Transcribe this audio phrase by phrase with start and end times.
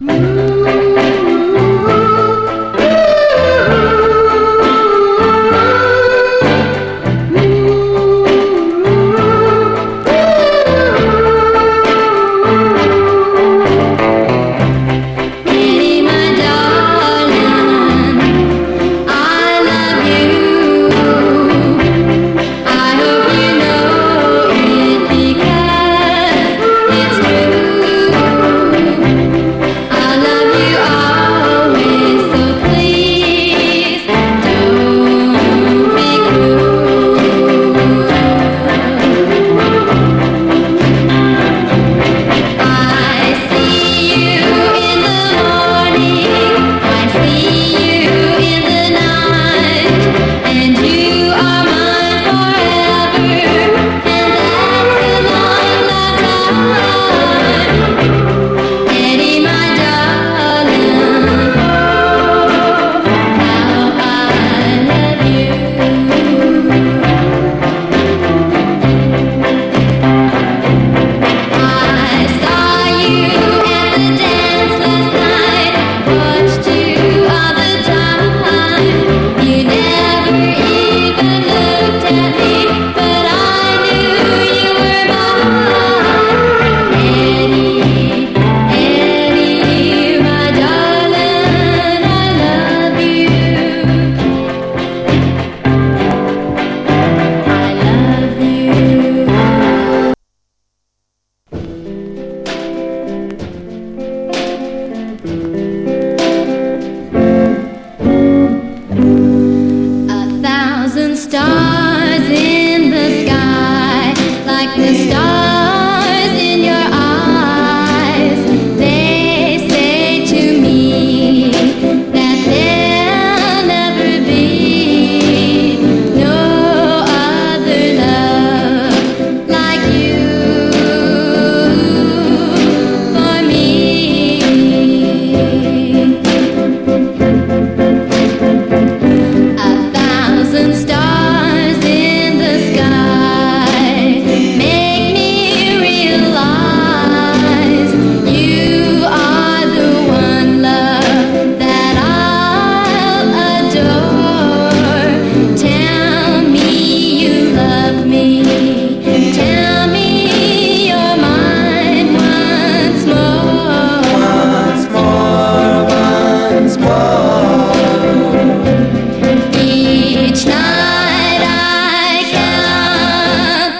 [0.00, 0.38] you.
[80.38, 80.67] Thank you.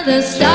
[0.09, 0.48] the stars.